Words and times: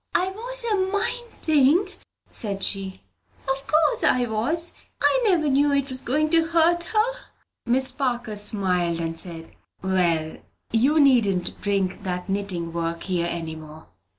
"I 0.15 0.29
was 0.31 0.63
a 0.63 0.75
mindin'," 0.77 1.87
said 2.31 2.63
she; 2.63 3.03
"of 3.47 3.67
course 3.67 4.03
I 4.03 4.25
was. 4.25 4.73
I 4.99 5.21
never 5.25 5.47
knew 5.47 5.79
'twas 5.79 6.01
a 6.01 6.03
goin' 6.05 6.27
to 6.31 6.43
hurt 6.47 6.85
her." 6.85 7.13
Miss 7.67 7.91
Parker 7.91 8.35
smiled, 8.35 8.99
and 8.99 9.15
said, 9.15 9.51
"Well, 9.83 10.37
you 10.73 10.99
needn't 10.99 11.61
bring 11.61 12.01
that 12.01 12.29
knitting 12.29 12.73
work 12.73 13.03
here 13.03 13.27
any 13.29 13.55
more. 13.55 13.89